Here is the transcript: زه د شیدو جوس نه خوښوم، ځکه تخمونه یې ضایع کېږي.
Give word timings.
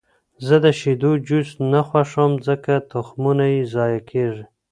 زه 0.45 0.55
د 0.65 0.67
شیدو 0.79 1.11
جوس 1.27 1.49
نه 1.73 1.81
خوښوم، 1.87 2.31
ځکه 2.47 2.73
تخمونه 2.91 3.45
یې 3.53 3.61
ضایع 3.73 4.01
کېږي. 4.11 4.43